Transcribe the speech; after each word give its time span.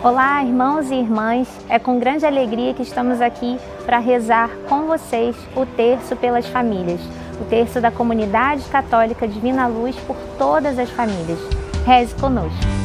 Olá, 0.00 0.44
irmãos 0.44 0.92
e 0.92 0.94
irmãs. 0.94 1.48
É 1.68 1.76
com 1.76 1.98
grande 1.98 2.24
alegria 2.24 2.72
que 2.72 2.82
estamos 2.82 3.20
aqui 3.20 3.58
para 3.84 3.98
rezar 3.98 4.48
com 4.68 4.86
vocês 4.86 5.34
o 5.56 5.66
terço 5.66 6.14
pelas 6.14 6.46
famílias, 6.46 7.00
o 7.40 7.44
terço 7.44 7.80
da 7.80 7.90
comunidade 7.90 8.62
católica 8.68 9.26
Divina 9.26 9.66
Luz 9.66 9.96
por 10.06 10.16
todas 10.38 10.78
as 10.78 10.88
famílias. 10.90 11.40
Reze 11.84 12.14
conosco. 12.14 12.77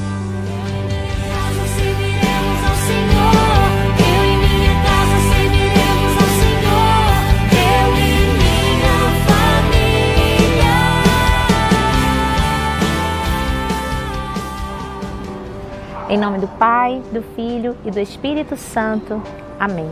Em 16.09 16.17
nome 16.17 16.37
do 16.37 16.47
Pai, 16.47 17.01
do 17.13 17.21
Filho 17.35 17.77
e 17.85 17.89
do 17.89 17.99
Espírito 17.99 18.57
Santo. 18.57 19.21
Amém. 19.57 19.89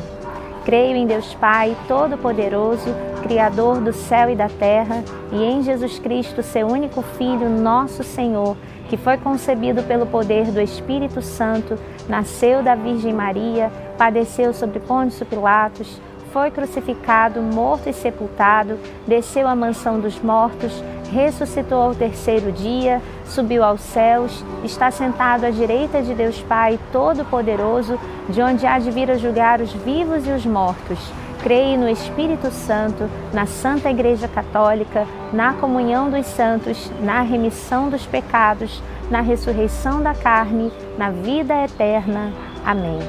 Creio 0.66 0.98
em 0.98 1.08
Deus 1.08 1.34
Pai 1.36 1.76
Todo-Poderoso, 1.88 2.94
Criador 3.24 3.80
do 3.80 3.94
céu 3.94 4.30
e 4.30 4.36
da 4.36 4.50
terra, 4.50 5.04
e 5.32 5.44
em 5.44 5.64
Jesus 5.64 6.00
Cristo, 6.00 6.44
seu 6.44 6.68
único 6.68 7.02
Filho, 7.02 7.50
nosso 7.50 8.04
Senhor, 8.04 8.58
que 8.90 8.98
foi 8.98 9.18
concebido 9.18 9.82
pelo 9.84 10.06
poder 10.06 10.52
do 10.52 10.60
Espírito 10.60 11.22
Santo, 11.22 11.80
nasceu 12.10 12.62
da 12.62 12.76
Virgem 12.76 13.14
Maria, 13.14 13.72
padeceu 13.98 14.54
sobre 14.54 14.80
Pôncio 14.82 15.26
Pilatos 15.26 16.00
foi 16.32 16.50
crucificado, 16.50 17.42
morto 17.42 17.90
e 17.90 17.94
sepultado, 17.94 18.80
desceu 19.06 19.48
à 19.48 19.56
mansão 19.56 20.00
dos 20.00 20.20
mortos, 20.20 20.82
ressuscitou 21.12 21.82
ao 21.82 21.94
terceiro 21.94 22.52
dia, 22.52 23.02
subiu 23.26 23.64
aos 23.64 23.82
céus, 23.82 24.44
está 24.64 24.90
sentado 24.90 25.46
à 25.46 25.50
direita 25.50 26.02
de 26.02 26.14
Deus 26.14 26.42
Pai 26.42 26.80
Todo-Poderoso, 26.92 28.00
de 28.30 28.42
onde 28.42 28.66
há 28.66 28.80
de 28.80 28.90
vir 28.90 29.12
a 29.12 29.18
julgar 29.18 29.60
os 29.60 29.74
vivos 29.74 30.26
e 30.26 30.32
os 30.32 30.46
mortos. 30.46 30.98
Creio 31.44 31.78
no 31.78 31.90
Espírito 31.90 32.50
Santo, 32.52 33.10
na 33.34 33.46
Santa 33.46 33.90
Igreja 33.90 34.28
Católica, 34.28 35.06
na 35.34 35.54
comunhão 35.54 36.10
dos 36.10 36.26
santos, 36.28 36.92
na 37.02 37.22
remissão 37.22 37.90
dos 37.90 38.06
pecados, 38.06 38.82
na 39.10 39.22
ressurreição 39.22 40.02
da 40.02 40.14
carne, 40.14 40.72
na 40.98 41.10
vida 41.10 41.66
eterna. 41.66 42.32
Amém. 42.64 43.00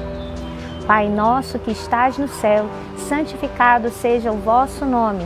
Pai 0.85 1.07
nosso 1.07 1.59
que 1.59 1.71
estás 1.71 2.17
no 2.17 2.27
céu, 2.27 2.65
santificado 2.97 3.89
seja 3.89 4.31
o 4.31 4.37
vosso 4.37 4.83
nome. 4.83 5.25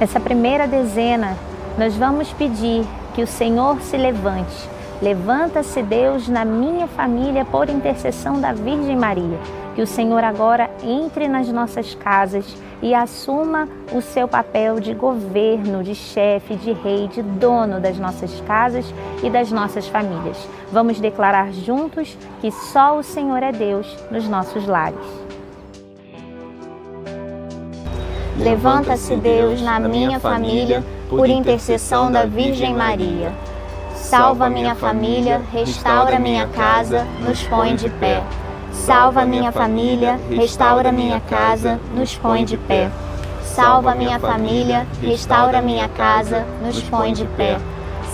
Nessa 0.00 0.18
primeira 0.18 0.66
dezena, 0.66 1.36
nós 1.76 1.94
vamos 1.94 2.32
pedir 2.32 2.86
que 3.14 3.22
o 3.22 3.26
Senhor 3.26 3.82
se 3.82 3.98
levante. 3.98 4.66
Levanta-se 5.02 5.82
Deus 5.82 6.26
na 6.26 6.42
minha 6.42 6.86
família 6.86 7.44
por 7.44 7.68
intercessão 7.68 8.40
da 8.40 8.54
Virgem 8.54 8.96
Maria. 8.96 9.38
Que 9.74 9.82
o 9.82 9.86
Senhor 9.86 10.24
agora 10.24 10.70
entre 10.82 11.28
nas 11.28 11.48
nossas 11.48 11.94
casas 11.94 12.56
e 12.80 12.94
assuma 12.94 13.68
o 13.92 14.00
seu 14.00 14.26
papel 14.26 14.80
de 14.80 14.94
governo, 14.94 15.84
de 15.84 15.94
chefe, 15.94 16.56
de 16.56 16.72
rei, 16.72 17.06
de 17.06 17.20
dono 17.20 17.78
das 17.78 17.98
nossas 17.98 18.40
casas 18.46 18.86
e 19.22 19.28
das 19.28 19.52
nossas 19.52 19.86
famílias. 19.86 20.48
Vamos 20.72 20.98
declarar 20.98 21.52
juntos 21.52 22.16
que 22.40 22.50
só 22.50 22.96
o 22.96 23.02
Senhor 23.02 23.42
é 23.42 23.52
Deus 23.52 23.86
nos 24.10 24.26
nossos 24.26 24.66
lares. 24.66 25.29
Levanta-se 28.40 29.16
Deus 29.16 29.60
na 29.60 29.78
minha 29.78 30.18
família, 30.18 30.82
por 31.10 31.28
intercessão 31.28 32.10
da 32.10 32.24
Virgem 32.24 32.74
Maria. 32.74 33.32
Salva 33.94 34.48
minha 34.48 34.74
família, 34.74 35.42
restaura 35.52 36.18
minha 36.18 36.46
casa, 36.46 37.06
nos 37.20 37.42
põe 37.42 37.76
de 37.76 37.90
pé. 37.90 38.22
Salva 38.72 39.26
minha 39.26 39.52
família, 39.52 40.18
restaura 40.30 40.90
minha 40.90 41.20
casa, 41.20 41.78
nos 41.94 42.16
põe 42.16 42.46
de 42.46 42.56
pé. 42.56 42.90
Salva 43.42 43.94
minha 43.94 44.18
família, 44.18 44.86
restaura 45.02 45.60
minha 45.60 45.88
casa, 45.90 46.46
nos 46.64 46.82
põe 46.82 47.12
de 47.12 47.26
pé. 47.26 47.58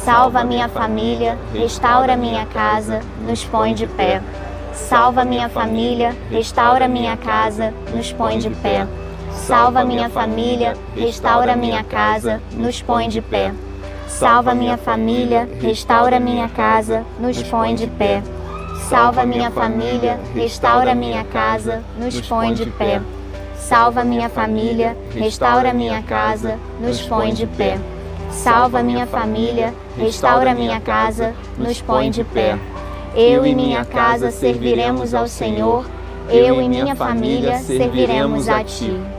Salva 0.03 0.43
minha 0.43 0.69
família, 0.69 1.39
restaura 1.55 2.17
minha 2.17 2.45
casa, 2.47 3.01
nos 3.25 3.45
põe 3.45 3.73
de 3.73 3.87
pé. 3.87 4.21
Salva 4.73 5.25
minha 5.25 5.49
família, 5.49 6.17
restaura 6.33 6.89
minha 6.89 7.17
casa, 7.17 7.73
nos 7.95 8.13
põe 8.13 8.39
de 8.39 8.51
pé. 8.51 8.89
Salva 9.37 9.85
minha 9.85 10.09
família, 10.09 10.75
restaura 10.97 11.55
minha 11.55 11.85
casa, 11.85 12.43
nos 12.53 12.83
põe 12.83 13.09
de 13.09 13.21
pé. 13.21 13.53
Salva 14.09 14.55
minha 14.55 14.77
família, 14.77 15.49
restaura 15.61 16.19
minha 16.19 16.49
casa, 16.49 17.05
nos 17.21 17.43
põe 17.43 17.75
de 17.75 17.87
pé. 17.87 18.23
Salva 18.89 19.25
minha 19.25 19.51
família, 19.51 20.19
restaura 20.35 20.95
minha 20.95 21.23
casa, 21.25 21.83
nos 21.99 22.21
põe 22.21 22.55
de 22.55 22.67
pé. 22.67 23.01
Salva 23.57 24.05
minha 24.05 24.29
família, 24.29 24.97
restaura 25.15 25.73
minha 25.73 26.03
casa, 26.03 26.59
nos 26.81 27.01
põe 27.03 27.33
de 27.33 27.47
pé. 27.47 27.79
Salva 28.31 28.83
minha 28.83 29.07
família, 29.07 29.73
restaura 29.97 30.55
minha 30.55 30.81
casa, 30.81 31.35
nos 31.59 31.81
põe 31.81 32.11
de 32.11 32.25
pé. 32.25 32.59
Eu 33.15 33.47
e 33.47 33.55
minha 33.55 33.85
casa 33.85 34.31
serviremos 34.31 35.15
ao 35.15 35.29
Senhor, 35.29 35.87
eu 36.29 36.61
e 36.61 36.69
minha 36.69 36.97
família 36.97 37.59
serviremos 37.59 38.49
a 38.49 38.63
Ti. 38.65 39.16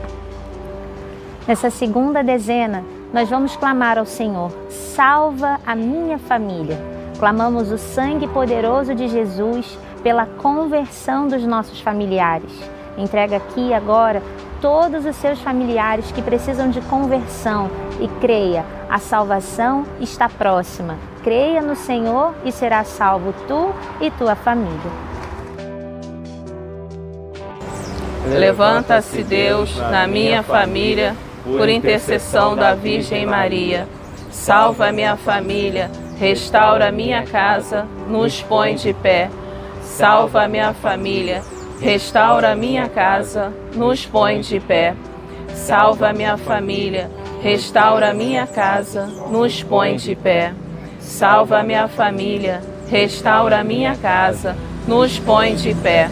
Nessa 1.48 1.70
segunda 1.70 2.22
dezena, 2.22 2.84
nós 3.10 3.30
vamos 3.30 3.56
clamar 3.56 3.96
ao 3.96 4.04
Senhor: 4.04 4.52
salva 4.68 5.58
a 5.66 5.74
minha 5.74 6.18
família. 6.18 6.78
Clamamos 7.18 7.72
o 7.72 7.78
sangue 7.78 8.28
poderoso 8.28 8.94
de 8.94 9.08
Jesus 9.08 9.78
pela 10.02 10.26
conversão 10.26 11.26
dos 11.26 11.42
nossos 11.44 11.80
familiares. 11.80 12.52
Entrega 12.98 13.38
aqui 13.38 13.72
agora 13.72 14.22
todos 14.60 15.06
os 15.06 15.16
seus 15.16 15.40
familiares 15.40 16.12
que 16.12 16.20
precisam 16.20 16.68
de 16.68 16.82
conversão 16.82 17.70
e 17.98 18.06
creia, 18.20 18.64
a 18.90 18.98
salvação 18.98 19.86
está 20.00 20.28
próxima. 20.28 20.98
Creia 21.24 21.62
no 21.62 21.74
Senhor 21.74 22.34
e 22.44 22.52
será 22.52 22.84
salvo 22.84 23.32
tu 23.46 23.72
e 24.02 24.10
tua 24.10 24.36
família. 24.36 25.08
Levanta-se 28.26 29.22
Deus 29.22 29.74
na 29.78 30.06
minha 30.06 30.42
família 30.42 31.16
por 31.56 31.68
intercessão 31.68 32.54
da 32.54 32.74
Virgem 32.74 33.26
Maria. 33.26 33.88
Salva 34.30 34.92
minha 34.92 35.16
família, 35.16 35.90
restaura 36.18 36.92
minha 36.92 37.24
casa, 37.24 37.86
nos 38.08 38.42
põe 38.42 38.74
de 38.74 38.92
pé. 38.92 39.30
Salva 39.82 40.46
minha 40.46 40.72
família, 40.74 41.42
restaura 41.80 42.54
minha 42.54 42.88
casa, 42.88 43.52
nos 43.74 44.04
põe 44.04 44.40
de 44.40 44.60
pé. 44.60 44.94
Salva 45.54 46.12
minha 46.12 46.36
família, 46.36 47.10
restaura 47.42 48.12
minha 48.14 48.46
casa, 48.46 49.06
nos 49.30 49.62
põe 49.62 49.96
de 49.96 50.14
pé. 50.14 50.52
Salva 51.00 51.62
minha 51.62 51.88
família, 51.88 52.60
restaura 52.90 53.64
minha 53.64 53.96
casa, 53.96 54.56
nos 54.86 55.18
põe 55.18 55.54
de 55.54 55.74
pé. 55.74 56.08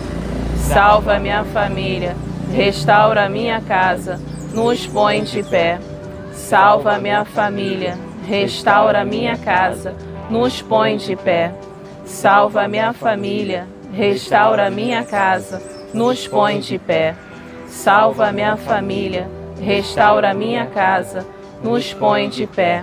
salva 0.56 1.19
minha 1.21 1.44
família, 1.44 2.17
restaura 2.53 3.29
minha 3.29 3.61
casa, 3.61 4.19
nos 4.56 4.87
põe 4.87 5.23
de 5.23 5.43
pé. 5.43 5.79
Salva 6.32 6.99
minha 6.99 7.26
família, 7.26 7.99
restaura 8.26 9.05
minha 9.05 9.37
casa, 9.37 9.94
nos 10.31 10.62
põe 10.62 10.97
de 10.97 11.14
pé. 11.14 11.53
Salva 12.06 12.67
minha 12.67 12.94
família, 12.94 13.67
restaura 13.93 14.70
minha 14.70 15.05
casa, 15.05 15.62
nos 15.93 16.26
põe 16.26 16.58
de 16.58 16.79
pé. 16.79 17.14
Salva 17.69 18.32
minha 18.32 18.56
família, 18.56 19.29
restaura 19.61 20.32
minha 20.32 20.64
casa, 20.64 21.26
nos 21.62 21.93
põe 21.93 22.31
de 22.31 22.47
pé. 22.47 22.82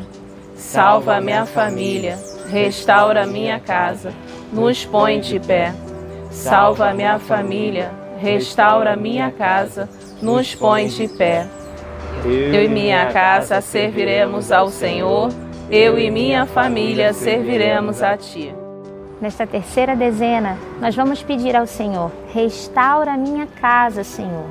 Salva 0.56 1.20
minha 1.20 1.48
família, 1.48 2.20
restaura 2.52 3.25
minha 3.25 3.60
casa, 3.60 4.14
nos 4.52 4.86
põe 4.86 5.20
de 5.20 5.40
pé. 5.40 5.74
Salva 6.30 6.94
minha 6.94 7.18
família, 7.18 7.92
restaura 8.22 8.96
minha 8.96 9.31
casa, 9.31 9.90
nos 10.22 10.54
põe 10.54 10.88
de 10.88 11.08
pé. 11.08 11.48
Eu 12.25 12.64
e 12.64 12.70
minha 12.70 13.08
casa 13.12 13.60
serviremos 13.60 14.50
ao 14.50 14.70
Senhor, 14.70 15.30
eu 15.70 16.00
e 16.00 16.10
minha 16.10 16.46
família 16.46 17.12
serviremos 17.12 18.02
a 18.02 18.16
Ti. 18.16 18.56
Nesta 19.20 19.46
terceira 19.46 19.94
dezena, 19.94 20.58
nós 20.80 20.96
vamos 20.96 21.22
pedir 21.22 21.54
ao 21.54 21.68
Senhor: 21.68 22.10
restaura 22.34 23.18
minha 23.18 23.46
casa, 23.46 24.06
Senhor. 24.06 24.46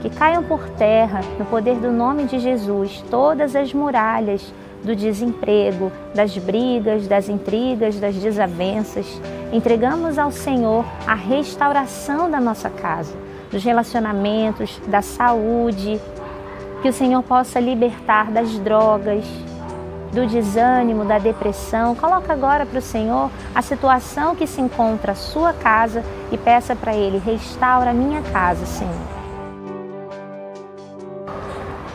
Que 0.00 0.08
caiam 0.08 0.44
por 0.44 0.68
terra, 0.70 1.20
no 1.36 1.44
poder 1.46 1.76
do 1.76 1.90
nome 1.90 2.24
de 2.24 2.38
Jesus, 2.38 3.04
todas 3.10 3.56
as 3.56 3.74
muralhas 3.74 4.54
do 4.84 4.94
desemprego, 4.94 5.90
das 6.14 6.38
brigas, 6.38 7.08
das 7.08 7.28
intrigas, 7.28 7.98
das 7.98 8.14
desavenças. 8.14 9.20
Entregamos 9.52 10.16
ao 10.16 10.30
Senhor 10.30 10.84
a 11.08 11.14
restauração 11.14 12.30
da 12.30 12.40
nossa 12.40 12.70
casa, 12.70 13.12
dos 13.50 13.64
relacionamentos, 13.64 14.80
da 14.86 15.02
saúde. 15.02 16.00
Que 16.82 16.88
o 16.88 16.92
Senhor 16.92 17.22
possa 17.22 17.60
libertar 17.60 18.30
das 18.30 18.58
drogas, 18.58 19.24
do 20.12 20.26
desânimo, 20.26 21.04
da 21.04 21.18
depressão. 21.18 21.94
Coloca 21.94 22.32
agora 22.32 22.66
para 22.66 22.78
o 22.78 22.82
Senhor 22.82 23.30
a 23.54 23.62
situação 23.62 24.34
que 24.34 24.46
se 24.46 24.60
encontra 24.60 25.12
a 25.12 25.14
sua 25.14 25.52
casa 25.52 26.02
e 26.32 26.38
peça 26.38 26.74
para 26.74 26.94
Ele: 26.94 27.18
restaura 27.18 27.90
a 27.90 27.94
minha 27.94 28.22
casa, 28.22 28.64
Senhor. 28.66 29.20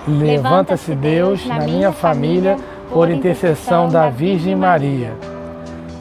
Levanta-se 0.08 0.94
Deus 0.94 1.46
na 1.48 1.60
minha 1.60 1.92
família 1.92 2.58
por 2.92 3.10
intercessão 3.10 3.90
da 3.90 4.10
Virgem 4.10 4.56
Maria. 4.56 5.14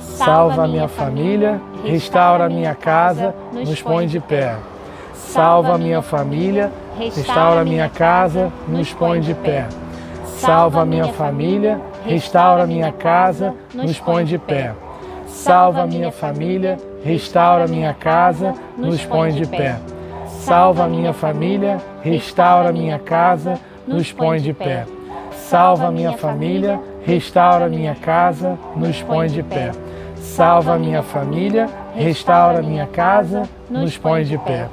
Salva 0.01 0.65
a 0.65 0.69
minha 0.69 0.89
família, 0.89 1.61
restaura 1.83 2.45
a 2.45 2.49
minha 2.49 2.75
casa, 2.75 3.35
nos 3.51 3.81
põe 3.83 4.07
de 4.07 4.21
pé. 4.21 4.57
Salva 5.15 5.75
a 5.75 5.79
minha 5.79 6.03
família, 6.03 6.71
restaura 6.99 7.65
minha 7.65 7.89
casa, 7.89 8.53
nos 8.69 8.93
põe 8.93 9.21
de 9.21 9.35
pé. 9.35 9.67
Salva 10.39 10.85
minha 10.85 11.09
família, 11.09 11.81
restaura 12.05 12.67
minha 12.67 12.93
casa, 12.93 13.55
nos 13.73 13.99
põe 13.99 14.25
de 14.25 14.39
pé. 14.39 14.73
Salva 15.27 15.87
minha 15.87 16.13
família, 16.13 16.77
restaura 17.05 17.67
minha 17.67 17.95
casa, 17.95 18.55
nos 18.77 19.05
põe 19.05 19.33
de 19.33 19.47
pé. 19.47 19.77
Salva 20.27 20.87
minha 20.87 21.13
família, 21.13 21.81
restaura 22.03 22.73
minha 22.73 22.99
casa, 22.99 23.59
nos 23.87 24.13
põe 24.13 24.41
de 24.41 24.53
pé. 24.53 24.85
Salva 25.33 25.91
minha 25.91 26.13
família, 26.13 26.81
restaura 27.07 27.69
minha 27.69 27.95
casa, 27.95 28.59
nos 28.77 29.03
põe 29.03 29.29
de 29.29 29.43
pé. 29.43 29.73
Salva 30.17 30.79
minha 30.79 31.03
família, 31.03 31.69
restaura 31.95 32.63
minha 32.63 32.87
casa, 32.87 33.49
nos 33.71 33.97
põe 33.97 34.25
de 34.25 34.39
pé. 34.39 34.69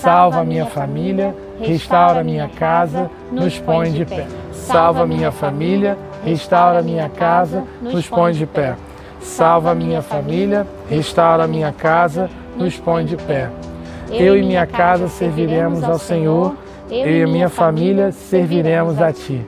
Salva 0.00 0.44
minha 0.44 0.66
família, 0.66 1.34
restaura 1.60 2.24
minha 2.24 2.48
casa, 2.48 3.10
nos 3.30 3.58
põe 3.58 3.92
de 3.92 4.04
pé. 4.04 4.26
Salva 4.52 5.06
minha 5.06 5.30
família, 5.30 5.96
restaura 6.24 6.82
minha 6.82 7.08
casa, 7.08 7.64
nos 7.80 8.08
põe 8.08 8.32
de 8.32 8.46
pé. 8.46 8.74
Salva 9.20 9.74
minha 9.74 10.02
família, 10.02 10.66
restaura 10.88 11.46
minha 11.46 11.72
casa, 11.72 12.28
nos 12.56 12.76
põe 12.76 13.04
de 13.04 13.16
pé. 13.16 13.48
Eu 14.10 14.36
e 14.36 14.42
minha 14.42 14.66
casa 14.66 15.08
serviremos 15.08 15.84
ao 15.84 15.98
Senhor, 15.98 16.54
eu 16.90 17.22
e 17.22 17.26
minha 17.26 17.48
família 17.48 18.12
serviremos 18.12 19.00
a 19.00 19.12
Ti. 19.12 19.46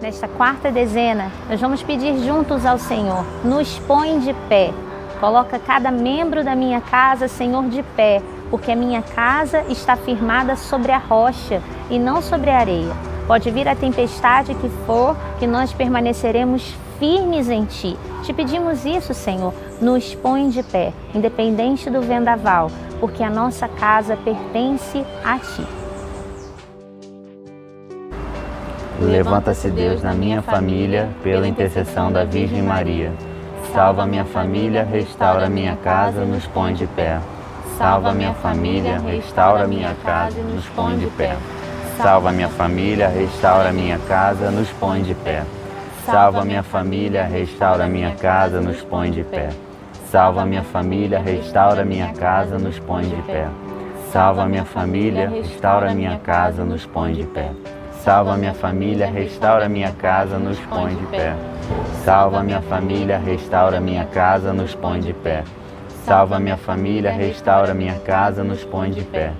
Nesta 0.00 0.28
quarta 0.28 0.70
dezena, 0.70 1.30
nós 1.50 1.60
vamos 1.60 1.82
pedir 1.82 2.16
juntos 2.24 2.64
ao 2.64 2.78
Senhor: 2.78 3.24
nos 3.44 3.78
põe 3.80 4.20
de 4.20 4.32
pé. 4.48 4.70
Coloca 5.18 5.58
cada 5.58 5.90
membro 5.90 6.44
da 6.44 6.54
minha 6.54 6.80
casa, 6.80 7.26
Senhor, 7.26 7.64
de 7.64 7.82
pé, 7.82 8.22
porque 8.50 8.72
a 8.72 8.76
minha 8.76 9.02
casa 9.02 9.64
está 9.68 9.96
firmada 9.96 10.56
sobre 10.56 10.92
a 10.92 10.98
rocha 10.98 11.62
e 11.90 11.98
não 11.98 12.22
sobre 12.22 12.50
a 12.50 12.58
areia. 12.58 12.92
Pode 13.26 13.50
vir 13.50 13.68
a 13.68 13.76
tempestade 13.76 14.54
que 14.54 14.68
for, 14.86 15.16
que 15.38 15.46
nós 15.46 15.72
permaneceremos 15.72 16.74
firmes 16.98 17.48
em 17.48 17.64
Ti. 17.64 17.96
Te 18.24 18.32
pedimos 18.32 18.84
isso, 18.84 19.14
Senhor, 19.14 19.52
nos 19.80 20.14
põe 20.14 20.48
de 20.48 20.62
pé, 20.62 20.92
independente 21.14 21.88
do 21.90 22.00
vendaval, 22.00 22.70
porque 23.00 23.22
a 23.22 23.30
nossa 23.30 23.68
casa 23.68 24.16
pertence 24.16 25.04
a 25.24 25.38
Ti. 25.38 25.66
Levanta-se 29.00 29.70
Deus 29.70 30.02
na 30.02 30.12
minha 30.12 30.42
família, 30.42 31.08
pela 31.22 31.46
intercessão 31.46 32.10
da 32.10 32.24
Virgem 32.24 32.62
Maria. 32.62 33.12
Salva 33.72 34.04
minha 34.06 34.24
família, 34.24 34.82
restaura 34.82 35.48
minha 35.48 35.76
casa, 35.76 36.24
nos 36.24 36.46
põe 36.46 36.74
de 36.74 36.86
pé. 36.88 37.20
Salva 37.78 38.12
minha 38.12 38.34
família, 38.34 38.98
restaura 38.98 39.68
minha 39.68 39.94
casa, 40.04 40.42
nos 40.42 40.66
põe 40.70 40.98
de 40.98 41.06
pé. 41.06 41.36
Salva 41.96 42.32
minha 42.32 42.48
família, 42.48 43.06
restaura 43.06 43.70
minha 43.70 43.98
casa, 44.00 44.50
nos 44.50 44.68
põe 44.70 45.00
de 45.00 45.14
pé. 45.14 45.44
Salva 46.04 46.44
minha 46.44 46.64
família, 46.64 47.22
restaura 47.22 47.86
minha 47.86 48.16
casa, 48.16 48.60
nos 48.60 48.82
põe 48.82 49.12
de 49.12 49.22
pé. 49.22 49.50
Salva 50.10 50.44
minha 50.44 50.64
família, 50.64 51.20
restaura 51.20 51.84
minha 51.84 52.12
casa, 52.14 52.58
nos 52.58 52.80
põe 52.80 53.04
de 53.04 53.22
pé. 53.22 53.46
Salva 54.10 54.44
minha 54.46 54.64
família, 54.64 55.28
restaura 55.30 55.94
minha 55.94 56.18
casa, 56.18 56.64
nos 56.64 56.84
põe 56.84 57.12
de 57.12 57.24
pé. 57.26 57.52
Salva 58.02 58.36
minha 58.36 58.54
família, 58.54 59.06
restaura 59.08 59.68
minha 59.68 59.92
casa, 59.92 60.36
nos 60.36 60.58
põe 60.58 60.96
de 60.96 61.06
pé. 61.06 61.32
Salva 62.04 62.42
minha 62.42 62.60
família, 62.60 63.18
restaura 63.18 63.80
minha 63.80 64.04
casa, 64.06 64.52
nos 64.52 64.74
põe 64.74 64.98
de 64.98 65.12
pé. 65.12 65.44
Salva 66.08 66.38
minha 66.38 66.56
família, 66.56 67.10
restaura 67.10 67.74
minha 67.74 67.98
casa, 67.98 68.42
nos 68.42 68.64
põe 68.64 68.90
de 68.90 69.02
pé. 69.02 69.30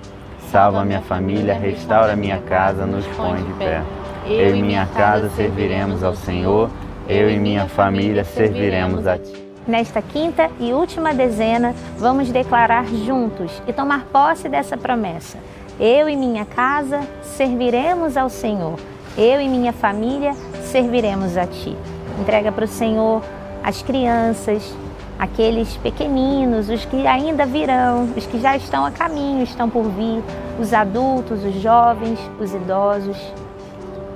Salva 0.51 0.85
minha 0.85 1.01
família, 1.01 1.55
restaura 1.55 2.15
minha 2.15 2.37
casa, 2.37 2.85
nos 2.85 3.07
põe 3.07 3.43
de 3.43 3.53
pé. 3.53 3.81
Eu 4.27 4.55
e 4.55 4.61
minha 4.61 4.85
casa 4.85 5.31
serviremos 5.31 6.03
ao 6.03 6.15
Senhor, 6.15 6.69
eu 7.07 7.27
e 7.27 7.39
minha 7.39 7.65
família 7.65 8.23
serviremos 8.23 9.07
a 9.07 9.17
Ti. 9.17 9.33
Nesta 9.67 9.99
quinta 9.99 10.51
e 10.59 10.71
última 10.71 11.11
dezena, 11.11 11.73
vamos 11.97 12.29
declarar 12.29 12.85
juntos 12.85 13.63
e 13.67 13.73
tomar 13.73 14.05
posse 14.05 14.47
dessa 14.47 14.77
promessa. 14.77 15.39
Eu 15.79 16.07
e 16.07 16.15
minha 16.15 16.45
casa 16.45 17.01
serviremos 17.23 18.15
ao 18.15 18.29
Senhor. 18.29 18.79
Eu 19.17 19.41
e 19.41 19.49
minha 19.49 19.73
família 19.73 20.35
serviremos 20.65 21.35
a 21.35 21.47
Ti. 21.47 21.75
Entrega 22.21 22.51
para 22.51 22.65
o 22.65 22.67
Senhor 22.67 23.23
as 23.63 23.81
crianças, 23.81 24.71
aqueles 25.19 25.75
pequeninos, 25.77 26.69
os 26.69 26.85
que 26.85 27.05
ainda 27.05 27.45
virão, 27.45 28.05
os 28.15 28.25
que 28.25 28.39
já 28.39 28.55
estão 28.55 28.85
a 28.85 28.91
caminho, 28.91 29.43
estão 29.43 29.69
por 29.69 29.83
vir, 29.83 30.23
os 30.59 30.73
adultos, 30.73 31.43
os 31.43 31.55
jovens, 31.55 32.17
os 32.39 32.53
idosos, 32.53 33.17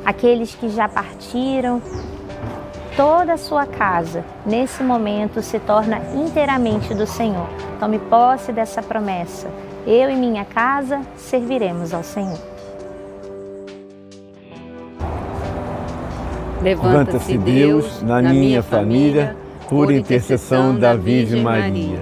aqueles 0.06 0.56
que 0.56 0.70
já 0.70 0.88
partiram. 0.88 1.82
Toda 2.96 3.34
a 3.34 3.38
sua 3.38 3.66
casa, 3.66 4.24
nesse 4.46 4.84
momento, 4.84 5.42
se 5.42 5.60
torna 5.60 6.00
inteiramente 6.16 6.94
do 6.94 7.06
Senhor. 7.06 7.48
Tome 7.80 8.00
posse 8.00 8.52
dessa 8.52 8.82
promessa 8.82 9.50
eu 9.86 10.10
e 10.10 10.16
minha 10.16 10.46
casa 10.46 11.02
serviremos 11.18 11.94
ao 11.94 12.04
Senhor. 12.04 12.40
Levanta-se 16.62 17.38
Deus 17.38 18.02
na 18.02 18.22
minha 18.22 18.64
família, 18.64 19.36
por 19.74 19.92
intercessão 19.92 20.76
da 20.76 20.94
Virgem 20.94 21.42
Maria. 21.42 21.98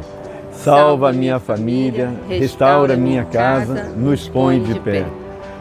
Salva 0.51 1.13
minha 1.13 1.39
família, 1.39 2.11
restaura 2.27 2.97
minha 2.97 3.23
casa, 3.23 3.93
nos 3.95 4.27
põe 4.27 4.61
de 4.61 4.77
pé. 4.81 5.05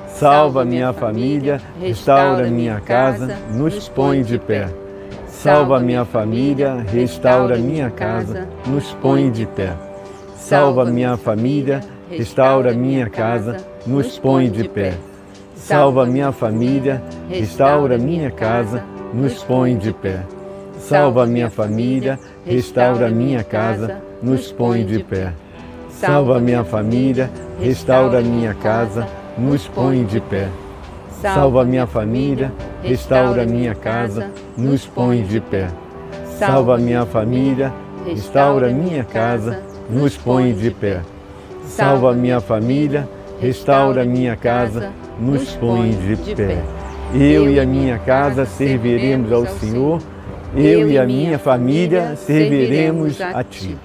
Salva 0.09 0.65
minha 0.65 0.93
família, 0.93 1.61
restaura 1.81 2.51
minha 2.51 2.81
casa, 2.81 3.39
nos 3.53 3.89
põe 3.89 4.25
de 4.25 4.41
pé. 4.41 4.69
Salva 5.29 5.79
minha 5.79 6.05
família, 6.05 6.85
restaura 6.93 7.57
minha 7.57 7.89
casa, 7.91 8.49
nos 8.67 8.93
põe 8.95 9.31
de 9.31 9.47
pé. 9.47 9.73
Salva 10.35 10.85
minha 10.87 11.17
família, 11.17 11.81
restaura 12.11 12.73
minha 12.73 13.09
casa, 13.09 13.59
nos 13.87 14.19
põe 14.19 14.51
de 14.51 14.69
pé. 14.69 14.95
Salva 15.55 16.05
minha 16.05 16.33
família, 16.33 17.01
restaura 17.31 17.97
minha 17.97 18.33
casa, 18.33 18.83
nos 19.15 19.45
põe 19.45 19.77
de 19.77 19.93
pé. 19.93 20.21
Salva 20.91 21.25
minha 21.25 21.49
família, 21.49 22.19
restaura 22.45 23.09
minha 23.11 23.45
casa, 23.45 24.03
nos 24.21 24.51
põe 24.51 24.85
de 24.85 24.99
pé. 25.05 25.33
Salva 25.89 26.41
minha 26.41 26.65
família, 26.65 27.31
restaura 27.61 28.21
minha 28.21 28.53
casa, 28.55 29.07
nos 29.39 29.69
põe 29.69 30.05
de 30.05 30.21
pé. 30.21 30.49
Salva 31.23 31.65
minha 31.65 31.87
família, 31.87 32.53
restaura 32.83 33.47
minha 33.47 33.73
casa, 33.73 34.33
nos 34.59 34.85
põe 34.85 35.23
de 35.23 35.41
pé. 35.41 35.69
Salva 36.37 36.77
minha 36.77 37.07
família, 37.07 37.73
restaura 38.05 38.69
minha 38.71 39.05
casa, 39.05 39.63
nos 39.89 40.17
põe 40.17 40.53
de 40.53 40.73
pé. 40.73 41.03
Salva 41.69 42.15
minha 42.15 42.41
família, 42.41 43.09
restaura 43.41 44.05
minha 44.05 44.35
casa, 44.35 44.91
nos 45.21 45.55
põe 45.55 45.91
de 45.93 46.35
pé. 46.35 46.61
Eu 47.15 47.49
e 47.49 47.61
a 47.61 47.65
minha 47.65 47.97
casa 47.97 48.45
serviremos 48.45 49.31
ao 49.31 49.47
Senhor, 49.47 50.03
eu 50.55 50.91
e 50.91 50.99
a 50.99 51.07
minha 51.07 51.39
família 51.39 52.17
serviremos 52.17 53.21
a 53.21 53.45
Ti. 53.45 53.79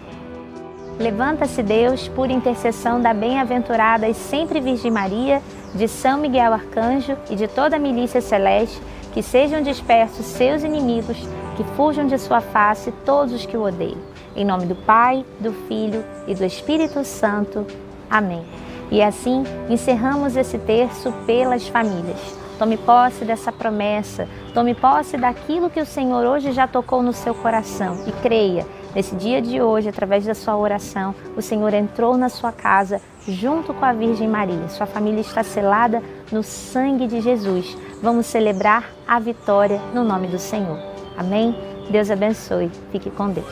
Levanta-se 1.00 1.62
Deus 1.62 2.08
por 2.08 2.32
intercessão 2.32 3.02
da 3.02 3.14
bem-aventurada 3.14 4.08
e 4.08 4.14
sempre 4.14 4.62
Virgem 4.62 4.90
Maria, 4.90 5.42
de 5.74 5.88
São 5.88 6.20
Miguel 6.20 6.54
Arcanjo 6.54 7.18
e 7.30 7.36
de 7.36 7.48
toda 7.48 7.76
a 7.76 7.80
milícia 7.80 8.22
celeste, 8.22 8.82
que 9.14 9.22
sejam 9.22 9.62
dispersos 9.62 10.26
seus 10.26 10.64
inimigos, 10.64 11.18
que 11.58 11.64
fujam 11.76 12.08
de 12.08 12.18
sua 12.18 12.40
face 12.40 12.94
todos 13.06 13.34
os 13.34 13.46
que 13.46 13.58
o 13.58 13.64
odeiam. 13.64 14.00
Em 14.36 14.46
nome 14.46 14.66
do 14.66 14.76
Pai, 14.76 15.26
do 15.40 15.52
Filho 15.68 16.04
e 16.28 16.34
do 16.34 16.46
Espírito 16.46 17.04
Santo. 17.04 17.66
Amém. 18.10 18.44
E 18.90 19.02
assim 19.02 19.44
encerramos 19.70 20.36
esse 20.36 20.58
terço 20.58 21.12
pelas 21.26 21.68
famílias. 21.68 22.20
Tome 22.58 22.78
posse 22.78 23.26
dessa 23.26 23.52
promessa, 23.52 24.28
tome 24.56 24.74
posse 24.74 25.18
daquilo 25.18 25.70
que 25.70 25.80
o 25.80 25.86
Senhor 25.86 26.26
hoje 26.26 26.52
já 26.52 26.66
tocou 26.66 27.04
no 27.04 27.14
seu 27.14 27.36
coração 27.36 28.04
e 28.08 28.12
creia 28.24 28.66
Nesse 28.96 29.14
dia 29.14 29.42
de 29.42 29.62
hoje, 29.62 29.90
através 29.90 30.26
da 30.26 30.34
sua 30.34 30.56
oração, 30.56 31.14
o 31.36 31.42
Senhor 31.42 31.74
entrou 31.74 32.16
na 32.16 32.30
sua 32.30 32.54
casa 32.54 33.02
junto 33.28 33.74
com 33.74 33.84
a 33.84 33.92
Virgem 33.92 34.26
Maria. 34.26 34.70
Sua 34.70 34.86
família 34.86 35.20
está 35.20 35.44
selada 35.44 36.02
no 36.32 36.42
sangue 36.42 37.06
de 37.06 37.20
Jesus. 37.20 37.78
Vamos 38.02 38.26
celebrar 38.26 38.90
a 39.06 39.20
vitória 39.20 39.82
no 39.94 40.06
nome 40.06 40.28
do 40.28 40.40
Senhor. 40.40 40.80
Amém? 41.18 41.54
Deus 41.90 42.10
abençoe. 42.10 42.72
Fique 42.94 43.10
com 43.10 43.30
Deus. 43.30 43.46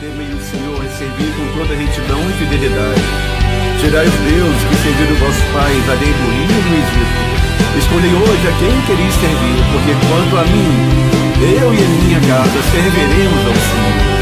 Temei 0.00 0.32
o 0.32 0.40
Senhor 0.40 0.82
e 0.82 0.88
servi 0.88 1.30
com 1.36 1.58
toda 1.58 1.74
retidão 1.74 2.18
e 2.30 2.32
fidelidade. 2.32 3.00
Tirai 3.78 4.06
os 4.06 4.14
deuses 4.14 4.64
que 4.70 4.74
serviram 4.76 5.16
vossos 5.16 5.44
pais 5.52 5.88
além 5.90 6.12
do 6.12 6.30
rio 6.30 6.62
do 6.62 6.74
Egito. 6.78 7.41
Escolhei 7.76 8.12
hoje 8.14 8.48
a 8.48 8.52
quem 8.58 8.80
quereis 8.82 9.14
servir, 9.14 9.64
porque 9.72 9.94
quanto 10.08 10.36
a 10.38 10.44
mim, 10.44 10.72
eu 11.58 11.74
e 11.74 11.78
a 11.78 11.88
minha 11.88 12.20
casa 12.20 12.62
serviremos 12.70 13.46
ao 13.46 13.54
Senhor. 13.54 14.21